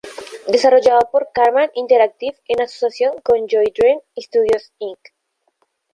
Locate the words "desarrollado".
0.47-1.09